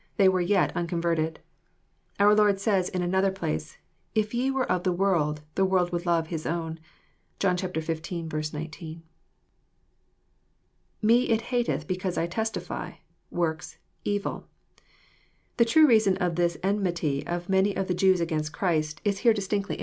They 0.17 0.27
were 0.27 0.41
yet 0.41 0.75
unconverted. 0.75 1.41
Our 2.19 2.33
Lord 2.33 2.59
says, 2.59 2.89
in 2.89 3.03
another 3.03 3.29
place,— 3.29 3.77
"If 4.15 4.33
ye 4.33 4.49
were 4.49 4.65
of 4.65 4.81
the 4.81 4.91
world, 4.91 5.43
the 5.53 5.63
world 5.63 5.91
would 5.91 6.07
love 6.07 6.29
his 6.29 6.47
own." 6.47 6.79
(John 7.37 7.51
19.) 7.55 7.75
[ife 7.79 9.01
it 11.03 11.41
hctteth 11.43 11.85
because 11.85 12.17
I 12.17 12.25
testify,. 12.25 12.93
.works,.. 13.29 13.77
evil.} 14.03 14.47
The 15.57 15.65
true 15.65 15.85
reason 15.85 16.17
of 16.17 16.35
this 16.35 16.57
enmity 16.63 17.23
of 17.27 17.47
many 17.47 17.75
of 17.75 17.87
the 17.87 17.93
Jews 17.93 18.19
against 18.19 18.51
Christ 18.51 19.01
is 19.05 19.19
here 19.19 19.33
distinctly 19.35 19.75
10 19.75 19.75
EXFOSnOBY 19.75 19.77
THODOHTS. 19.77 19.79